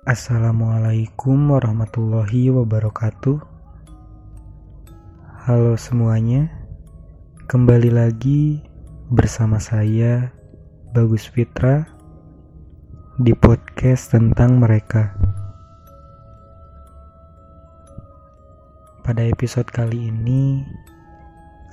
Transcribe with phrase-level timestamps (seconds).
[0.00, 3.36] Assalamualaikum warahmatullahi wabarakatuh.
[5.44, 6.48] Halo semuanya,
[7.44, 8.64] kembali lagi
[9.12, 10.32] bersama saya,
[10.96, 11.84] Bagus Fitra,
[13.20, 15.12] di podcast tentang mereka.
[19.04, 20.64] Pada episode kali ini,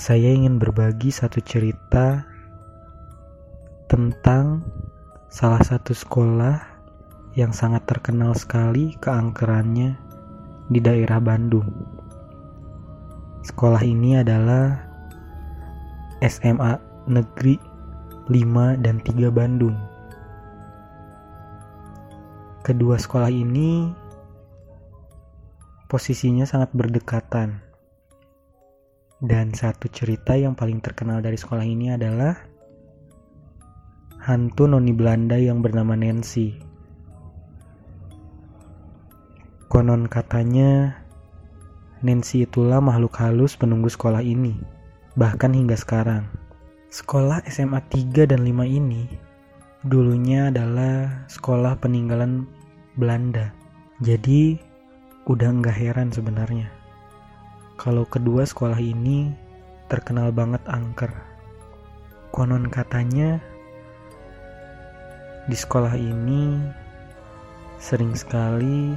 [0.00, 2.24] saya ingin berbagi satu cerita
[3.84, 4.64] tentang
[5.28, 6.73] salah satu sekolah
[7.34, 9.98] yang sangat terkenal sekali keangkerannya
[10.70, 11.66] di daerah Bandung.
[13.44, 14.80] Sekolah ini adalah
[16.24, 16.78] SMA
[17.10, 17.60] Negeri
[18.30, 19.76] 5 dan 3 Bandung.
[22.64, 23.92] Kedua sekolah ini
[25.84, 27.60] posisinya sangat berdekatan.
[29.20, 32.32] Dan satu cerita yang paling terkenal dari sekolah ini adalah
[34.24, 36.73] hantu noni Belanda yang bernama Nancy.
[39.74, 41.02] Konon katanya
[41.98, 44.54] Nancy itulah makhluk halus penunggu sekolah ini,
[45.18, 46.30] bahkan hingga sekarang.
[46.94, 49.10] Sekolah SMA 3 dan 5 ini
[49.82, 52.46] dulunya adalah sekolah peninggalan
[52.94, 53.50] Belanda.
[53.98, 54.62] Jadi
[55.26, 56.70] udah nggak heran sebenarnya.
[57.74, 59.34] Kalau kedua sekolah ini
[59.90, 61.10] terkenal banget angker.
[62.30, 63.42] Konon katanya
[65.50, 66.62] di sekolah ini
[67.82, 68.94] sering sekali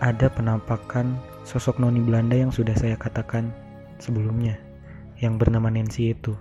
[0.00, 1.16] ada penampakan
[1.48, 3.48] sosok noni Belanda yang sudah saya katakan
[3.96, 4.60] sebelumnya,
[5.24, 6.36] yang bernama Nancy itu.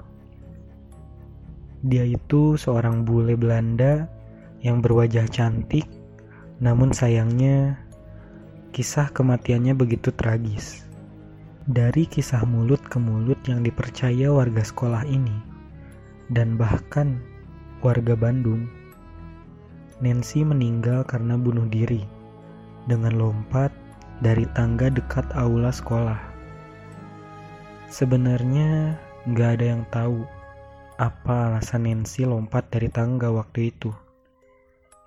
[1.86, 4.12] Dia itu seorang bule Belanda
[4.60, 5.88] yang berwajah cantik,
[6.60, 7.80] namun sayangnya
[8.76, 10.84] kisah kematiannya begitu tragis.
[11.66, 15.38] Dari kisah mulut ke mulut yang dipercaya warga sekolah ini,
[16.28, 17.24] dan bahkan
[17.80, 18.68] warga Bandung,
[20.04, 22.15] Nancy meninggal karena bunuh diri
[22.86, 23.74] dengan lompat
[24.22, 26.22] dari tangga dekat aula sekolah.
[27.90, 28.98] Sebenarnya
[29.34, 30.26] gak ada yang tahu
[30.96, 33.92] apa alasan Nancy lompat dari tangga waktu itu.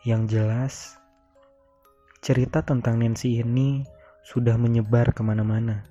[0.05, 0.75] Yang jelas,
[2.21, 3.83] cerita tentang Nancy ini
[4.27, 5.89] sudah menyebar ke mana-mana.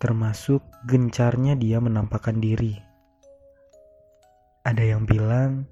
[0.00, 2.76] Termasuk gencarnya dia menampakkan diri.
[4.64, 5.68] Ada yang bilang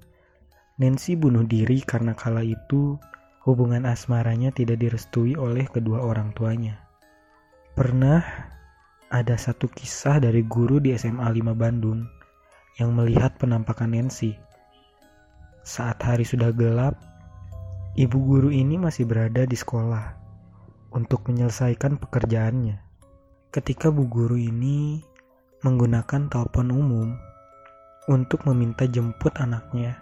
[0.79, 2.97] Nancy bunuh diri karena kala itu
[3.45, 6.81] hubungan asmaranya tidak direstui oleh kedua orang tuanya.
[7.77, 8.25] Pernah
[9.13, 12.09] ada satu kisah dari guru di SMA 5 Bandung
[12.81, 14.33] yang melihat penampakan Nancy.
[15.61, 16.97] Saat hari sudah gelap,
[17.93, 20.17] ibu guru ini masih berada di sekolah
[20.97, 22.81] untuk menyelesaikan pekerjaannya.
[23.53, 25.05] Ketika bu guru ini
[25.61, 27.09] menggunakan telepon umum
[28.09, 30.01] untuk meminta jemput anaknya,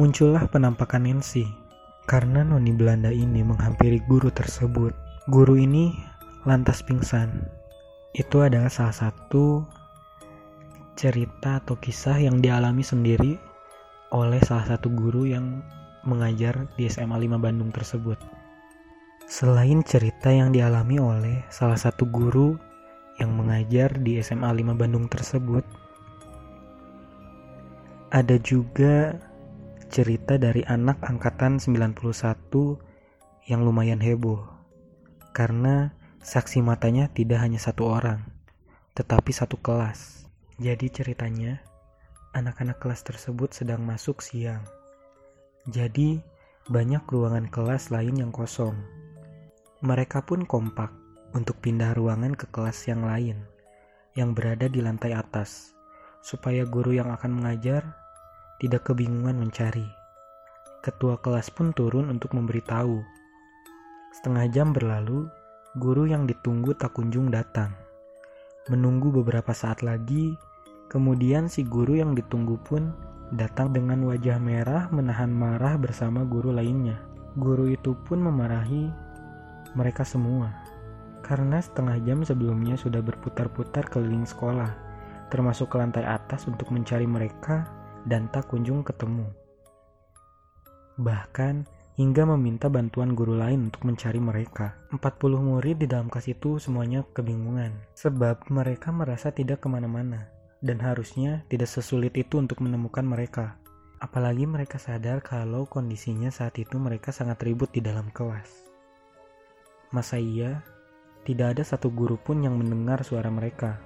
[0.00, 1.63] muncullah penampakan Nancy
[2.04, 4.92] karena noni Belanda ini menghampiri guru tersebut,
[5.28, 5.96] guru ini
[6.44, 7.48] lantas pingsan.
[8.12, 9.64] Itu adalah salah satu
[10.94, 13.34] cerita atau kisah yang dialami sendiri
[14.14, 15.64] oleh salah satu guru yang
[16.06, 18.20] mengajar di SMA 5 Bandung tersebut.
[19.24, 22.54] Selain cerita yang dialami oleh salah satu guru
[23.16, 25.64] yang mengajar di SMA 5 Bandung tersebut,
[28.14, 29.18] ada juga
[29.94, 31.94] cerita dari anak angkatan 91
[33.46, 34.42] yang lumayan heboh.
[35.30, 38.26] Karena saksi matanya tidak hanya satu orang,
[38.98, 40.26] tetapi satu kelas.
[40.58, 41.62] Jadi ceritanya,
[42.34, 44.66] anak-anak kelas tersebut sedang masuk siang.
[45.70, 46.18] Jadi,
[46.66, 48.74] banyak ruangan kelas lain yang kosong.
[49.78, 50.90] Mereka pun kompak
[51.38, 53.46] untuk pindah ruangan ke kelas yang lain
[54.18, 55.70] yang berada di lantai atas,
[56.18, 58.03] supaya guru yang akan mengajar
[58.62, 59.86] tidak kebingungan mencari.
[60.84, 63.00] Ketua kelas pun turun untuk memberitahu.
[64.14, 65.26] Setengah jam berlalu,
[65.80, 67.74] guru yang ditunggu tak kunjung datang.
[68.70, 70.36] Menunggu beberapa saat lagi,
[70.86, 72.94] kemudian si guru yang ditunggu pun
[73.34, 77.00] datang dengan wajah merah menahan marah bersama guru lainnya.
[77.34, 78.92] Guru itu pun memarahi
[79.74, 80.54] mereka semua.
[81.24, 84.70] Karena setengah jam sebelumnya sudah berputar-putar keliling sekolah,
[85.32, 89.28] termasuk ke lantai atas untuk mencari mereka dan tak kunjung ketemu.
[91.00, 94.74] Bahkan hingga meminta bantuan guru lain untuk mencari mereka.
[94.90, 94.98] 40
[95.38, 100.26] murid di dalam kelas itu semuanya kebingungan, sebab mereka merasa tidak ke mana-mana,
[100.58, 103.58] dan harusnya tidak sesulit itu untuk menemukan mereka.
[104.02, 108.68] Apalagi mereka sadar kalau kondisinya saat itu mereka sangat ribut di dalam kelas.
[109.94, 110.66] Masa iya,
[111.22, 113.78] tidak ada satu guru pun yang mendengar suara mereka.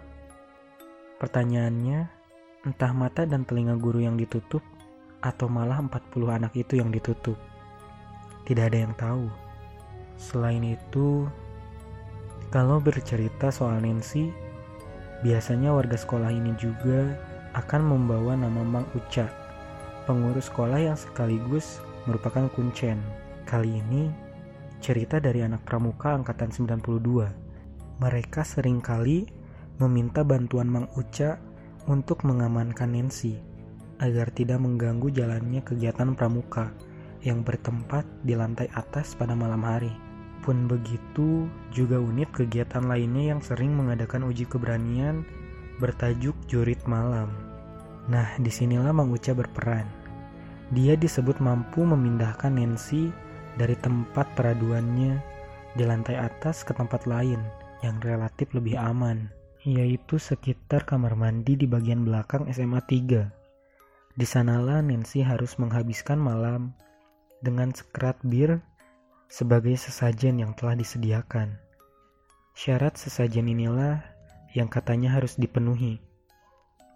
[1.21, 2.18] Pertanyaannya,
[2.67, 4.63] entah mata dan telinga guru yang ditutup
[5.23, 7.39] atau malah 40 anak itu yang ditutup.
[8.49, 9.29] tidak ada yang tahu.
[10.17, 11.29] Selain itu,
[12.49, 14.33] kalau bercerita soal Nancy,
[15.21, 17.13] biasanya warga sekolah ini juga
[17.53, 19.29] akan membawa nama Mang Uca,
[20.09, 22.97] pengurus sekolah yang sekaligus merupakan kuncen.
[23.45, 24.09] Kali ini,
[24.81, 28.01] cerita dari anak pramuka angkatan 92.
[28.01, 29.29] Mereka sering kali
[29.77, 31.37] meminta bantuan Mang Uca
[31.89, 33.41] untuk mengamankan Nancy
[33.99, 36.71] agar tidak mengganggu jalannya kegiatan pramuka
[37.25, 39.91] yang bertempat di lantai atas pada malam hari.
[40.45, 45.27] Pun begitu, juga unit kegiatan lainnya yang sering mengadakan uji keberanian
[45.83, 47.33] bertajuk jurit malam.
[48.07, 49.85] Nah, di sinilah Mang Uca berperan.
[50.71, 53.11] Dia disebut mampu memindahkan Nancy
[53.59, 55.19] dari tempat peraduannya
[55.75, 57.41] di lantai atas ke tempat lain
[57.83, 59.31] yang relatif lebih aman,
[59.69, 64.17] yaitu sekitar kamar mandi di bagian belakang SMA 3.
[64.17, 66.73] Di sanalah Nancy harus menghabiskan malam
[67.45, 68.65] dengan sekerat bir
[69.29, 71.61] sebagai sesajen yang telah disediakan.
[72.57, 74.01] Syarat sesajen inilah
[74.57, 76.01] yang katanya harus dipenuhi.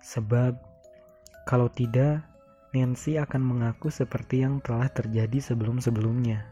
[0.01, 0.57] Sebab
[1.45, 2.25] kalau tidak,
[2.73, 6.49] Nancy akan mengaku seperti yang telah terjadi sebelum-sebelumnya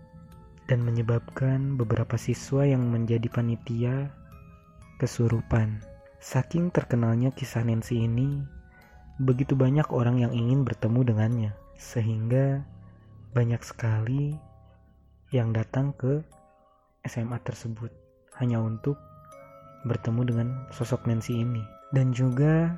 [0.69, 4.12] dan menyebabkan beberapa siswa yang menjadi panitia
[5.00, 5.90] kesurupan.
[6.20, 8.44] Saking terkenalnya kisah Nancy ini,
[9.17, 12.61] begitu banyak orang yang ingin bertemu dengannya, sehingga
[13.32, 14.37] banyak sekali
[15.32, 16.20] yang datang ke
[17.08, 17.88] SMA tersebut
[18.37, 19.00] hanya untuk
[19.88, 21.64] bertemu dengan sosok Nancy ini.
[21.90, 22.76] Dan juga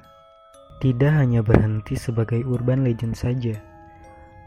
[0.78, 3.58] tidak hanya berhenti sebagai urban legend saja.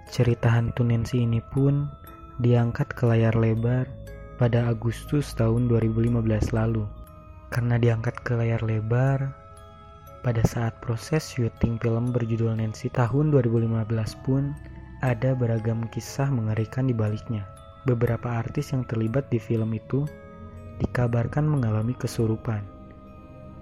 [0.07, 1.91] Cerita hantu Nancy ini pun
[2.39, 3.87] diangkat ke layar lebar
[4.35, 6.83] pada Agustus tahun 2015 lalu.
[7.53, 9.29] Karena diangkat ke layar lebar,
[10.25, 13.85] pada saat proses syuting film berjudul Nancy tahun 2015
[14.25, 14.57] pun
[15.05, 17.45] ada beragam kisah mengerikan di baliknya.
[17.85, 20.09] Beberapa artis yang terlibat di film itu
[20.81, 22.65] dikabarkan mengalami kesurupan.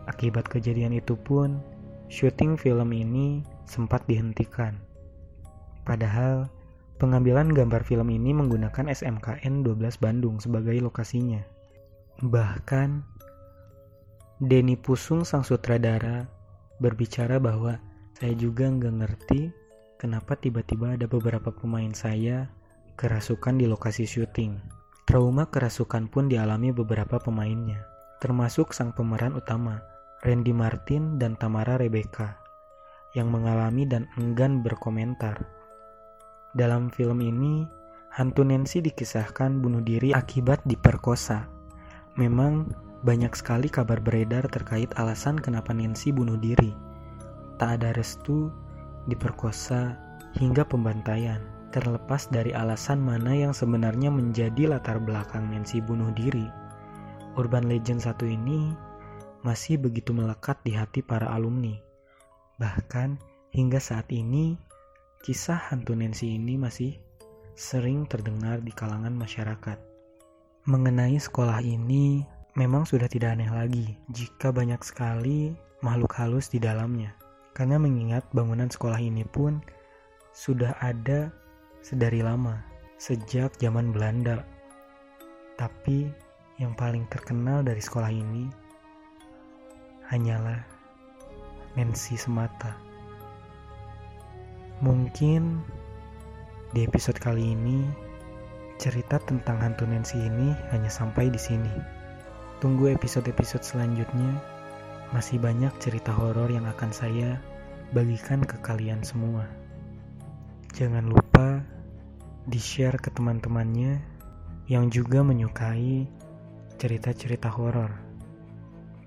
[0.07, 1.59] Akibat kejadian itu pun,
[2.07, 4.79] syuting film ini sempat dihentikan.
[5.83, 6.47] Padahal,
[7.03, 11.43] pengambilan gambar film ini menggunakan SMKN 12 Bandung sebagai lokasinya.
[12.23, 13.12] Bahkan,
[14.41, 16.25] Denny Pusung sang sutradara
[16.81, 17.77] berbicara bahwa
[18.17, 19.41] saya juga nggak ngerti
[20.01, 22.49] kenapa tiba-tiba ada beberapa pemain saya
[22.97, 24.57] kerasukan di lokasi syuting.
[25.03, 27.83] Trauma kerasukan pun dialami beberapa pemainnya,
[28.23, 29.83] termasuk sang pemeran utama,
[30.23, 32.39] Randy Martin dan Tamara Rebecca,
[33.11, 35.43] yang mengalami dan enggan berkomentar.
[36.55, 37.67] Dalam film ini,
[38.15, 41.51] hantu Nancy dikisahkan bunuh diri akibat diperkosa.
[42.15, 42.71] Memang
[43.03, 46.71] banyak sekali kabar beredar terkait alasan kenapa Nancy bunuh diri.
[47.59, 48.47] Tak ada restu,
[49.11, 49.99] diperkosa,
[50.39, 51.43] hingga pembantaian.
[51.75, 56.45] Terlepas dari alasan mana yang sebenarnya menjadi latar belakang Nancy bunuh diri,
[57.35, 58.71] urban legend satu ini
[59.43, 61.75] masih begitu melekat di hati para alumni.
[62.61, 63.19] Bahkan
[63.51, 64.55] hingga saat ini,
[65.25, 66.95] kisah hantu Nancy ini masih
[67.57, 69.81] sering terdengar di kalangan masyarakat.
[70.69, 72.23] Mengenai sekolah ini,
[72.53, 77.13] memang sudah tidak aneh lagi jika banyak sekali makhluk halus di dalamnya.
[77.53, 79.61] Karena mengingat bangunan sekolah ini pun
[80.33, 81.29] sudah ada
[81.85, 82.61] sedari lama,
[82.97, 84.41] sejak zaman Belanda.
[85.57, 86.09] Tapi
[86.57, 88.49] yang paling terkenal dari sekolah ini
[90.09, 90.61] hanyalah
[91.77, 92.73] Nancy semata.
[94.81, 95.61] Mungkin
[96.73, 97.85] di episode kali ini
[98.81, 102.02] cerita tentang hantu Nancy ini hanya sampai di sini.
[102.63, 104.39] Tunggu episode-episode selanjutnya.
[105.11, 107.35] Masih banyak cerita horor yang akan saya
[107.91, 109.43] bagikan ke kalian semua.
[110.71, 111.59] Jangan lupa
[112.47, 113.99] di-share ke teman-temannya
[114.71, 116.07] yang juga menyukai
[116.79, 117.91] cerita-cerita horor.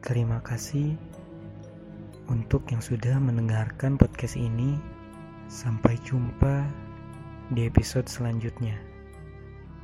[0.04, 0.92] Terima kasih
[2.28, 4.76] untuk yang sudah mendengarkan podcast ini.
[5.48, 6.68] Sampai jumpa
[7.56, 8.85] di episode selanjutnya.